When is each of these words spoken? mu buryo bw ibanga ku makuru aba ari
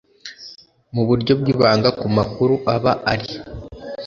mu 0.93 1.03
buryo 1.07 1.33
bw 1.39 1.45
ibanga 1.53 1.89
ku 1.99 2.05
makuru 2.17 2.53
aba 2.75 2.93
ari 3.11 3.31